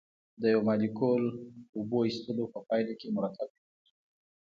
د 0.41 0.43
یو 0.53 0.61
مالیکول 0.67 1.23
اوبو 1.77 1.97
ایستلو 2.07 2.45
په 2.53 2.59
پایله 2.67 2.93
کې 2.99 3.07
مرکب 3.17 3.49
جوړیږي. 3.59 3.91